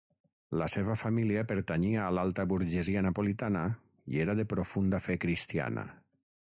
[0.61, 3.63] La seva família pertanyia a l'alta burgesia napolitana
[4.15, 5.91] i era de profunda fe cristiana.